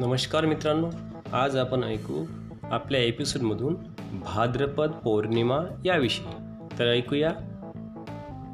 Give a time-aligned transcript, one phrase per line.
[0.00, 0.90] नमस्कार मित्रांनो
[1.32, 2.26] आज आपण ऐकू
[2.62, 3.76] आपल्या एपिसोडमधून
[4.12, 6.26] भाद्रपद पौर्णिमा याविषयी.
[6.78, 7.30] तर ऐकूया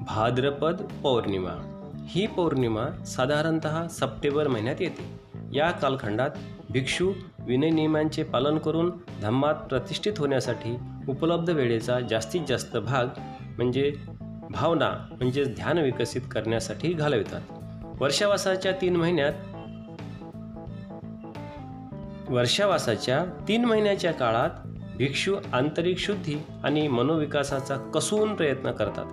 [0.07, 1.83] भाद्रपद पौर्णिमा.
[2.07, 5.21] ही पौर्णिमा साधारणत सप्टेंबर महिन्यात येते.
[5.57, 6.31] या कालखंडात
[6.71, 10.77] भिक्षू विनय नियमांचे पालन करून धम्मात प्रतिष्ठित होण्यासाठी
[11.09, 13.07] उपलब्ध वेळेचा जास्तीत जास्त भाग
[13.57, 13.95] म्हणजे
[14.51, 17.41] भावना म्हणजेच ध्यान विकसित करण्यासाठी घालवितात.
[18.01, 19.33] वर्षावासाच्या तीन महिन्यात
[22.31, 24.51] वर्षावासाच्या तीन महिन्याच्या काळात
[24.97, 29.05] भिक्षू आंतरिक शुद्धी आणि मनोविकासाचा कसून प्रयत्न करतात.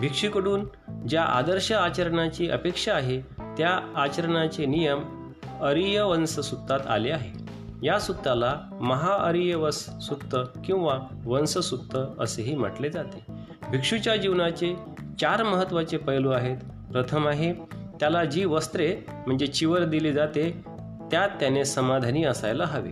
[0.00, 0.64] भिक्षूकडून
[1.08, 3.20] ज्या आदर्श आचरणाची अपेक्षा आहे
[3.58, 7.44] त्या आचरणाचे नियम अरियवंश सुत्तात आले आहे.
[7.82, 13.24] या सुत्ताला महाअरियवस सुत्त किंवा वंशसुत्त असेही म्हटले जाते.
[13.70, 14.74] भिक्षूच्या जीवनाचे
[15.20, 16.56] चार महत्त्वाचे पैलू आहेत.
[16.92, 17.52] प्रथम आहे
[18.00, 20.64] त्याला जी वस्त्रे म्हणजे चिवर दिली जाते
[21.10, 22.90] त्यात त्याने समाधानी असायला हवे.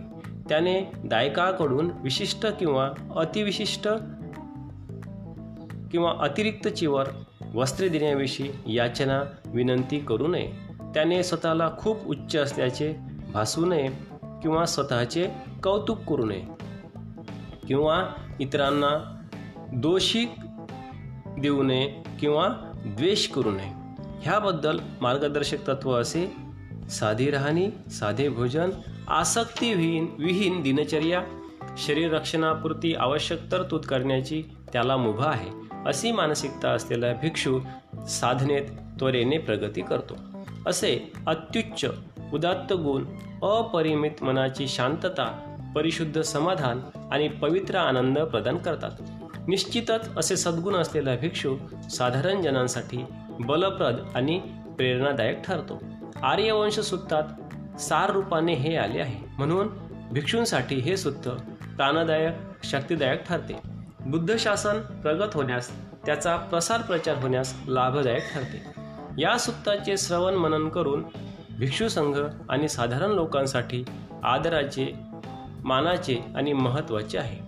[0.48, 3.88] त्याने दायकाकडून विशिष्ट किंवा अतिविशिष्ट
[5.90, 7.08] किंवा अतिरिक्त चिवर
[7.54, 10.52] वस्त्रे देण्याविषयी याचना विनंती करू नये.
[10.94, 12.94] त्याने स्वतःला खूप उच्च असल्याचे
[13.32, 13.88] भासू नये
[14.22, 15.28] किंवा स्वतःचे
[15.62, 16.42] कौतुक करू नये.
[17.66, 18.06] किंवा
[18.40, 19.16] इतरांना
[19.72, 20.26] दोषी
[21.40, 22.48] देऊ नये किंवा
[22.86, 23.72] द्वेष करू नये.
[24.22, 26.47] ह्याबद्दल मार्गदर्शक तत्व असे
[26.90, 28.70] साधी राहणी साधे भोजन
[29.08, 31.22] आसक्ती विहीन विहीन दिनचर्या
[31.78, 35.50] शरीर रक्षणापुरती आवश्यक तरतूद करण्याची त्याला मुभा आहे
[35.86, 37.60] अशी मानसिकता असलेला भिक्षू
[38.08, 38.62] साधनेत
[38.98, 40.16] त्वरेने प्रगती करतो.
[40.66, 41.90] असे अत्युच्च
[42.32, 43.04] उदात्त गुण
[43.42, 46.80] अपरिमित मनाची शांतता परिशुद्ध समाधान
[47.12, 48.90] आणि पवित्र आनंद प्रदान करतात.
[49.48, 51.56] निश्चितच असे सद्गुण असलेला भिक्षू
[51.90, 53.04] साधारण जनांसाठी
[53.40, 54.38] बलप्रद आणि
[54.76, 55.82] प्रेरणादायक ठरतो.
[56.22, 57.22] आर्यवंश सुत्तात
[57.80, 59.28] सार रूपाने हे आले आहे.
[59.38, 59.68] म्हणून
[60.12, 61.28] भिक्षूंसाठी हे सुत्त
[61.76, 62.34] प्राणदायक
[62.64, 63.56] शक्तिदायक ठरते.
[64.00, 65.70] बुद्ध शासन प्रगत होण्यास
[66.06, 68.64] त्याचा प्रसार प्रचार होण्यास लाभदायक ठरते.
[69.18, 71.04] या सुत्ताचे श्रवण मनन करून
[71.58, 73.84] भिक्षू संघ आणि साधारण लोकांसाठी
[74.22, 74.92] आदराचे
[75.64, 77.38] मानाचे आणि महत्त्वाचे आहे.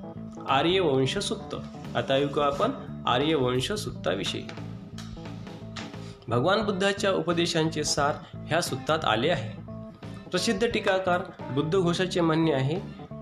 [0.49, 1.57] आर्यवंश सुत्त.
[1.97, 2.71] आता ऐकू आपण
[3.07, 4.43] आर्यवंश सुत्ताविषयी.
[6.31, 8.13] भगवान बुद्धाच्या उपदेशांचे सार
[8.47, 9.63] ह्या सुत्तात आले आहे.
[10.31, 11.21] प्रसिद्ध टीकाकार
[11.51, 12.77] बुद्ध घोषाचे म्हणणे आहे.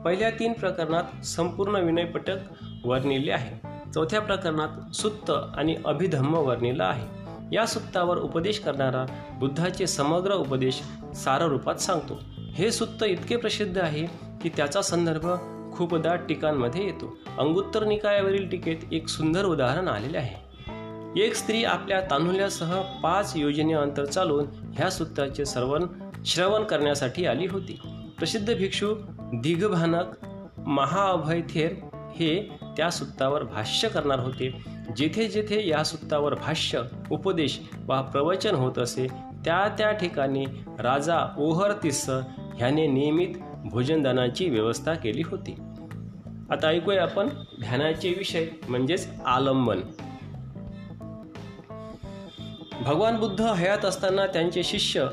[0.04, 2.36] पहिल्या तीन प्रकरणात संपूर्ण विनयपटक
[2.84, 3.68] वर्णिले आहे.
[3.92, 7.06] चौथ्या प्रकरणात सुत्त आणि अभिधम्म वर्णिला आहे.
[7.52, 10.82] या सुत्तावर उपदेश करणारा बुद्धाचे समग्र उपदेश
[11.14, 12.20] साररूपात सांगतो.
[12.54, 14.06] हे सुत्त इतके प्रसिद्ध आहे
[14.42, 15.26] की त्याचा संदर्भ
[15.76, 17.18] खूपदा टीकांमध्ये येतो.
[17.38, 20.47] अंगुत्तर निकायावरील टीकेत एक सुंदर उदाहरण आलेले आहे.
[21.16, 25.82] एक स्त्री आपल्या तांदुल्यासह पाच योजने अंतर चालून ह्या सुत्ताचे सर्वन
[26.26, 27.80] श्रवण करण्यासाठी आली होती.
[28.18, 30.04] प्रसिद्ध भिक्षू दिग्भानक
[30.66, 34.64] महाअभयथेर हे त्या सुत्तावर भाष्य करणार होते.
[34.96, 36.80] जेथे जेथे या सुत्तावर भाष्य
[37.10, 39.06] उपदेश वा प्रवचन होत असे
[39.44, 40.44] त्या त्या ठिकाणी
[40.78, 42.10] राजा ओहरतिस्स
[42.56, 43.28] ह्याने नियमित
[43.64, 45.56] भोजनदानाची व्यवस्था केली होती.
[46.50, 47.28] आता ऐकूया आपण
[47.60, 49.80] ध्यानाचे विषय म्हणजेच आलंबन.
[52.88, 55.06] भगवान बुद्ध हयात असताना त्यांचे शिष्य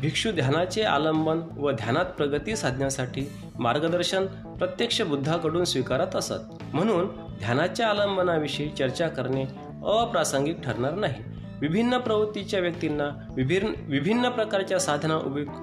[0.00, 6.72] भिक्षू ध्यानाचे आलंबन व ध्यानात प्रगती साधण्यासाठी मार्गदर्शन प्रत्यक्ष बुद्धाकडून स्वीकारत असत.
[6.72, 7.06] म्हणून
[7.38, 9.42] ध्यानाच्या आलंबनाविषयी चर्चा करणे
[9.86, 11.14] अप्रासंगिक ठरणार नाही.
[11.60, 15.16] विभिन्न प्रवृत्तीच्या व्यक्तींना विभिन्न विभिन्न प्रकारच्या साधना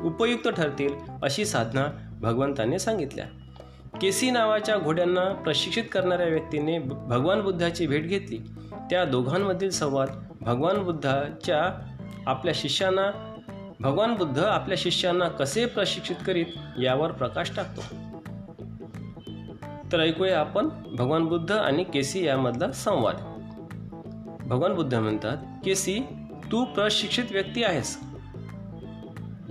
[0.04, 0.94] उपयुक्त ठरतील
[1.24, 1.86] अशी साधना
[2.22, 3.26] भगवंताने सांगितल्या.
[4.02, 8.38] केसी नावाच्या घोड्यांना प्रशिक्षित करणाऱ्या व्यक्तीने भगवान बुद्धाची भेट घेतली.
[8.90, 10.10] त्या दोघांमधील संवाद
[10.50, 11.90] भगवान बुद्धाच्या
[12.26, 13.36] आपल्या शिष्यांना
[13.80, 16.46] भगवान बुद्ध आपल्या शिष्यांना कसे प्रशिक्षित करीत
[16.80, 17.82] यावर प्रकाश टाकतो.
[19.92, 23.16] तर ऐकूया आपण भगवान बुद्ध आणि केसी यामधला संवाद.
[24.48, 26.00] भगवान बुद्ध म्हणतात केसी
[26.52, 28.00] तू प्रशिक्षित व्यक्ती आहेस.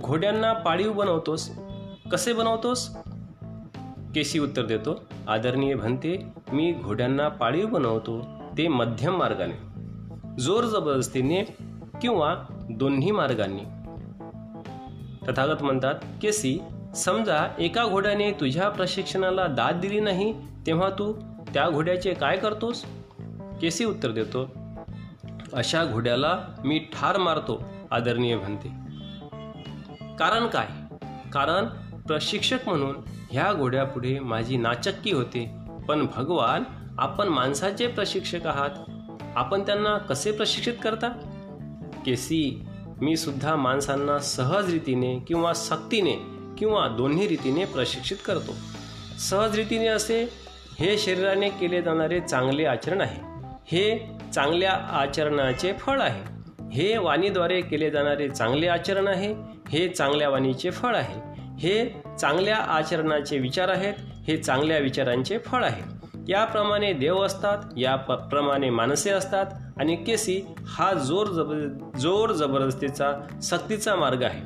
[0.01, 1.51] घोड्यांना पाळीव बनवतोस.
[2.11, 2.97] कसे बनवतोस?
[4.15, 8.25] केसी उत्तर देतो आदरणीय म्हणते मी घोड्यांना पाळीव बनवतो
[8.57, 9.68] ते मध्यम मार्गाने.
[10.39, 11.43] जोर जबरदस्तीने
[12.01, 12.35] किंवा
[12.69, 13.61] दोन्ही मार्गांनी.
[15.27, 16.59] तथागत म्हणतात केसी
[16.95, 20.33] समजा एका घोड्याने तुझ्या प्रशिक्षणाला दाद दिली नाही
[20.67, 21.13] तेव्हा तू
[21.53, 22.85] त्या घोड्याचे काय करतोस?
[23.61, 24.49] केसी उत्तर देतो
[25.53, 28.69] अशा घोड्याला मी ठार मारतो आदरणीय म्हणते.
[30.19, 30.67] कारण काय?
[31.33, 31.65] कारण
[32.07, 32.95] प्रशिक्षक म्हणून
[33.31, 35.51] ह्या घोड्यापुढे माझी नाचक्की होते.
[35.87, 36.63] पण भगवान
[36.97, 38.88] आपण माणसाचे प्रशिक्षक आहात.
[39.39, 41.07] आपण त्यांना कसे प्रशिक्षित करता?
[42.05, 42.65] केसी
[43.01, 46.13] मी सुद्धा माणसांना सहज रीतीने किंवा सक्तीने
[46.57, 48.55] किंवा दोन्ही रीतीने प्रशिक्षित करतो.
[49.19, 50.29] सहज रीतीने असे
[50.79, 53.21] हे शरीराने केले जाणारे चांगले आचरण आहे.
[53.65, 56.23] हे चांगल्या आचरणाचे फळ आहे.
[56.73, 59.33] हे वाणीद्वारे केले जाणारे चांगले आचरण आहे.
[59.69, 61.41] हे चांगल्या वाणीचे फळ आहे.
[61.59, 63.93] हे चांगल्या आचरणाचे विचार आहेत.
[64.27, 65.98] हे चांगल्या विचारांचे फळ आहे.
[66.29, 69.45] याप्रमाणे देव असतात या प्रमाणे माणसे असतात
[69.77, 71.53] आणि केसी हा जोर जब
[71.97, 74.41] जोर जबरदस्तीचा सक्तीचा मार्ग आहे.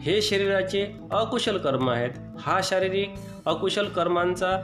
[0.00, 2.10] हे शरीराचे अकुशल कर्म आहेत.
[2.40, 3.14] हा शारीरिक
[3.46, 4.58] अकुशल कर्मांचा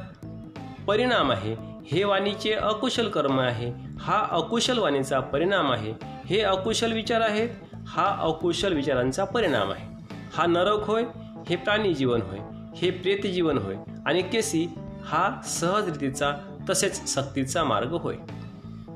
[0.87, 1.57] परिणाम आहे.
[1.87, 3.73] हे वाणीचे अकुशल कर्म आहे.
[4.01, 5.95] हा अकुशल वाणीचा परिणाम आहे.
[6.03, 7.49] हे अकुशल विचार आहेत.
[7.87, 10.15] हा अकुशल विचारांचा परिणाम आहे.
[10.35, 11.05] हा नरक होय
[11.49, 12.39] हे प्राणी जीवन होय
[12.75, 13.77] हे प्रेत जीवन होय
[14.07, 14.67] आणि केसी
[15.05, 16.33] हा सहज रीतीचा
[16.71, 18.17] तसेच सक्तीचा मार्ग होय.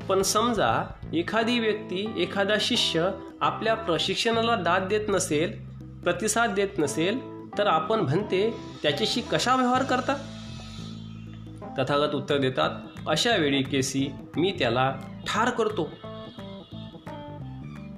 [0.08, 3.10] पण समजा एखादी व्यक्ती एखादा शिष्य
[3.40, 5.52] आपल्या प्रशिक्षणाला दाद देत नसेल
[6.04, 7.18] प्रतिसाद देत नसेल
[7.58, 10.14] तर आपण म्हणते त्याच्याशी कशा व्यवहार करता?
[11.78, 12.70] तथागत उत्तर देतात
[13.08, 14.94] अशा वेळी केसी मी त्याला
[15.26, 15.84] ठार करतो.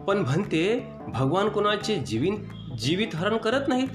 [0.04, 2.38] पण म्हणते भगवान कोणाचे जीवित
[2.78, 3.88] जीवित हरण करत नाहीत?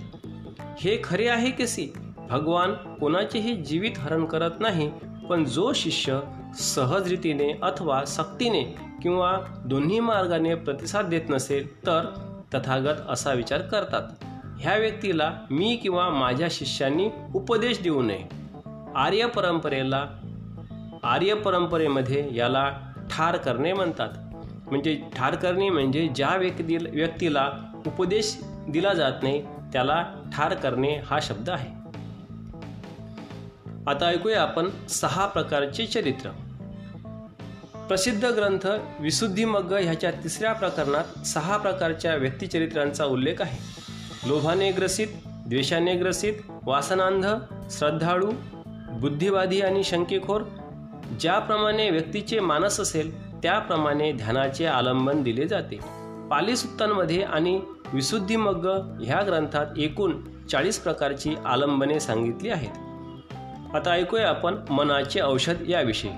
[0.80, 1.88] हे खरे आहे केसी.
[2.30, 4.92] भगवान कोणाचेही जीवित हरण करत नाही
[5.30, 6.20] पण जो शिष्य
[6.60, 8.64] सहज रीतीने अथवा सक्तीने
[9.02, 12.06] किंवा दोन्ही मार्गाने प्रतिसाद देत नसेल तर
[12.54, 14.02] तथागत असा विचार करतात.
[14.60, 18.24] ह्या व्यक्तीला मी किंवा माझ्या शिष्यांनी उपदेश देऊ नये.
[18.96, 20.08] आर्य परंपरेला
[21.04, 22.70] आर्य परंपरेमध्ये याला
[23.12, 24.10] ठार करणे म्हणतात.
[24.72, 27.52] म्हणजे ठार करणे म्हणजे ज्या व्यक्ती व्यक्तीला
[27.88, 28.40] उपदेश
[28.70, 29.42] दिला जात नाही
[29.74, 30.04] त्याला
[30.38, 31.85] ठार करणे हा शब्द आहे.
[33.88, 36.30] आता ऐकूया आपण सहा प्रकारचे चरित्र.
[37.88, 38.68] प्रसिद्ध ग्रंथ
[39.00, 43.58] विशुद्धिमग्ग ह्याच्या तिसऱ्या प्रकरणात सहा प्रकारच्या व्यक्तिचरित्रांचा उल्लेख आहे.
[44.30, 46.34] लोभाने ग्रसित द्वेषाने ग्रसित
[46.64, 47.26] वासनांध
[47.72, 48.32] श्रद्धाळू
[48.90, 50.42] बुद्धिवादी आणि शंकेखोर
[51.20, 55.80] ज्याप्रमाणे व्यक्तीचे मानस असेल त्याप्रमाणे ध्यानाचे आलंबन दिले जाते.
[56.32, 57.62] पालीसुत्तांमध्ये आणि
[57.94, 58.68] विशुद्धिमग्ग
[59.02, 60.18] ह्या ग्रंथात एकूण
[60.52, 62.86] चाळीस प्रकारची आलंबने सांगितली आहेत.
[63.76, 66.12] आता ऐकूया आपण मनाचे औषध याविषयी.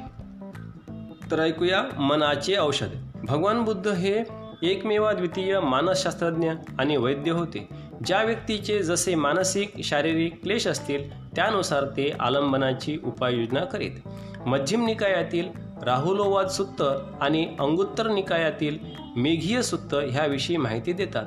[1.31, 2.87] तर ऐकूया मनाचे औषध.
[3.15, 4.23] भगवान बुद्ध हे
[4.63, 7.69] एकमेवा द्वितीय मानसशास्त्रज्ञ आणि वैद्य होते.
[8.05, 14.07] ज्या व्यक्तीचे जसे मानसिक शारीरिक क्लेश असतील त्यानुसार ते आलंबनाची उपाययोजना करीत.
[14.45, 15.49] मध्यम निकायातील
[15.83, 16.81] राहुलोवाद सुत्त
[17.21, 18.77] आणि अंगुत्तर निकायातील
[19.15, 21.25] मेघीय सुत्त ह्याविषयी माहिती देतात.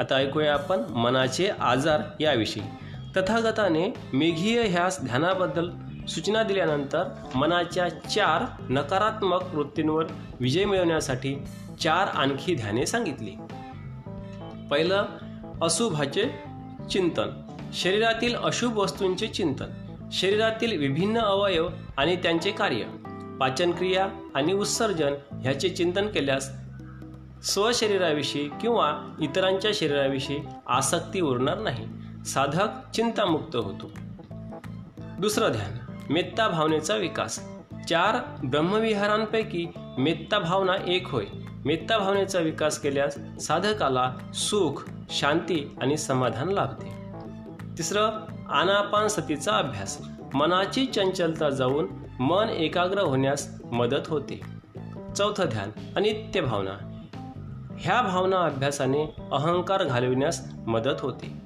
[0.00, 2.62] आता ऐकूया आपण मनाचे आजार याविषयी.
[3.16, 5.70] तथागताने मेघीय ह्यास ध्यानाबद्दल
[6.06, 7.04] सूचना दिल्यानंतर
[7.34, 10.04] मनाच्या चार नकारात्मक वृत्तींवर
[10.40, 11.36] विजय मिळवण्यासाठी
[11.80, 13.30] चार आणखी ध्याने सांगितली.
[14.70, 15.04] पहिलं
[15.62, 16.24] अशुभाचे
[16.90, 17.46] चिंतन.
[17.72, 19.66] शरीरातील अशुभ वस्तूंचे चिंतन.
[20.12, 22.82] शरीरातील विभिन्न अवयव आणि त्यांचे कार्य.
[23.40, 26.50] पाचनक्रिया आणि उत्सर्जन ह्याचे चिंतन केल्यास
[27.44, 31.86] स्वशरीराविषयी किंवा इतरांच्या शरीराविषयी आसक्ती उरणार नाही.
[32.26, 33.90] साधक चिंतामुक्त होतो.
[35.20, 35.72] दुसरं ध्यान
[36.10, 37.40] मेत्ता भावनेचा विकास.
[37.88, 41.24] चार ब्रह्मविहारांपैकी मेत्ता भावना एक होय.
[41.64, 46.86] मेत्ता भावनेचा विकास केल्यास साधकाला सुख शांती आणि समाधान लाभते.
[47.78, 48.10] तिसरं
[48.50, 49.98] आनापान सतीचा अभ्यास.
[50.34, 51.86] मनाची चंचलता जाऊन
[52.20, 54.40] मन एकाग्र होण्यास मदत होते.
[55.16, 57.02] चौथं ध्यान अनित्य भावना.
[57.78, 61.45] ह्या भावना अभ्यासाने अहंकार घालविण्यास मदत होते.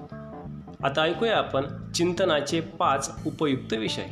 [0.84, 4.04] आता ऐकूया आपण चिंतनाचे पाच उपयुक्त विषय.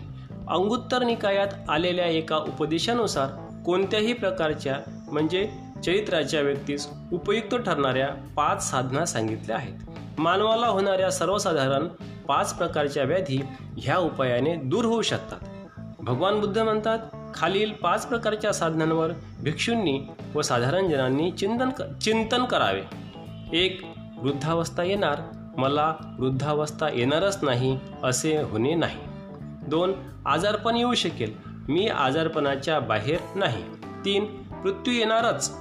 [0.49, 3.27] अंगुत्तर निकायात आलेल्या एका उपदेशानुसार
[3.67, 4.77] कोणत्याही प्रकारच्या
[5.13, 5.51] म्हणजे
[5.87, 9.91] चरित्राच्या व्यक्तीस उपयुक्त ठरणाऱ्या पाच साधना सांगितल्या आहेत.
[10.19, 11.89] मानवाला होणाऱ्या सर्वसाधारण
[12.29, 13.41] पाच प्रकारच्या व्याधी
[13.77, 15.39] ह्या उपायाने दूर होऊ शकतात.
[15.99, 16.99] भगवान बुद्ध म्हणतात
[17.35, 19.09] खालील पाच प्रकारच्या साधनांवर
[19.43, 20.01] भिक्षूंनी
[20.35, 22.83] व साधारण जनांनी चिंतन क चिंतन करावे.
[23.53, 23.87] एक
[24.23, 25.17] वृद्धावस्था येणार.
[25.59, 28.99] मला वृद्धावस्था येणारच नाही असे होणे नाही.
[29.69, 29.93] दोन
[30.27, 31.37] आजारपण येऊ शकेल.
[31.69, 33.65] मी आजारपणाच्या बाहेर नाही.
[34.05, 35.57] तीन मृत्यू येणारच.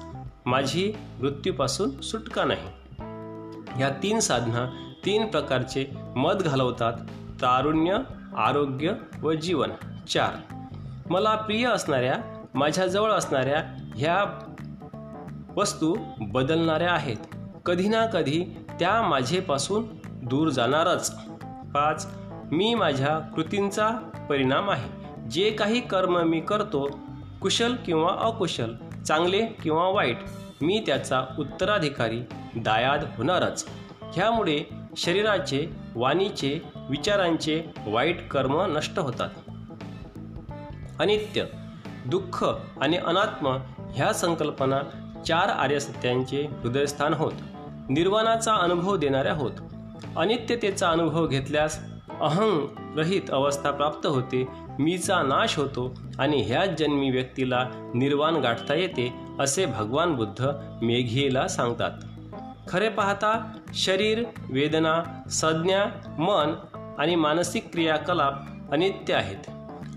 [0.45, 2.69] माझी मृत्यूपासून सुटका नाही.
[3.81, 5.85] या तीन साधना तीन प्रकारचे
[6.15, 6.93] मत घालवतात.
[7.41, 7.97] तारुण्य
[8.37, 9.69] आरोग्य व जीवन.
[10.09, 10.53] चार
[11.09, 13.63] मला प्रिय असणाऱ्या माझ्याजवळ असणाऱ्या
[13.95, 14.23] ह्या
[15.55, 17.17] वस्तू बदलणाऱ्या आहेत.
[17.65, 18.45] कधी ना कधी
[18.79, 21.17] त्या माझेपासून दूर जाणारच.
[21.73, 22.07] पाच
[22.51, 23.89] मी माझ्या कृतींचा
[24.29, 24.89] परिणाम आहे.
[25.29, 26.99] जे काही कर्म मी करतो
[27.41, 28.75] कुशल किंवा अकुशल
[29.07, 30.17] चांगले किंवा वाईट
[30.61, 32.19] मी त्याचा उत्तराधिकारी
[32.55, 33.69] दायाद होणारच.
[34.13, 39.29] ह्यामुळे शरीराचे वाणीचे विचारांचे वाईट कर्म नष्ट होतात.
[40.99, 41.43] अनित्य
[42.05, 42.45] दुःख
[42.81, 43.57] आणि अनात्म
[43.93, 44.79] ह्या संकल्पना
[45.27, 47.31] चार आर्यसत्यांचे हृदयस्थान होत.
[47.89, 49.51] निर्वाणाचा अनुभव देणाऱ्या होत
[50.17, 51.79] अनित्यतेचा अनुभव घेतल्यास
[52.21, 52.67] अहंग
[52.99, 54.47] रहित अवस्था प्राप्त होते
[54.79, 60.51] मीचा नाश होतो आणि ह्याच जन्मी व्यक्तीला निर्वाण गाठता येते असे भगवान बुद्ध
[60.81, 61.91] मेघेला सांगतात.
[62.69, 65.85] खरे पाहता शरीर वेदना संज्ञा
[66.19, 66.53] मन
[66.97, 68.33] आणि मानसिक क्रियाकलाप
[68.71, 69.49] अनित्य आहेत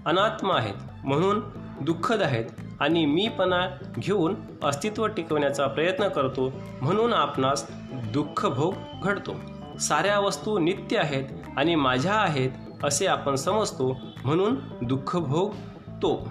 [0.06, 1.40] अनात्म आहेत म्हणून
[1.80, 2.44] दुःखद आहेत
[2.80, 3.68] आणि मीपणा
[3.98, 4.34] घेऊन
[4.64, 7.66] अस्तित्व टिकवण्याचा प्रयत्न करतो म्हणून आपणास
[8.12, 9.34] दुःखभोग घडतो.
[9.80, 11.24] साऱ्या वस्तू नित्य आहेत
[11.56, 12.50] आणि माझ्या आहेत
[12.84, 15.52] असे आपण समजतो म्हणून दुःखभोग
[15.88, 16.28] तो.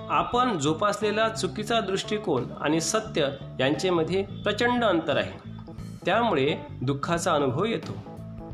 [0.00, 3.26] आपण जोपासलेला चुकीचा दृष्टिकोन आणि सत्य
[3.60, 5.50] यांच्यामध्ये प्रचंड अंतर आहे.
[6.06, 7.92] त्यामुळे दुःखाचा अनुभव येतो.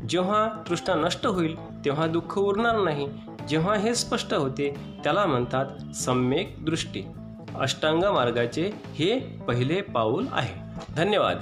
[0.09, 3.07] जेव्हा तृष्णा नष्ट होईल तेव्हा दुःख उरणार नाही
[3.49, 4.73] जेव्हा हे स्पष्ट होते
[5.03, 7.03] त्याला म्हणतात सम्यक दृष्टी.
[7.59, 10.81] अष्टांग मार्गाचे हे पहिले पाऊल आहे.
[10.95, 11.37] धन्यवाद.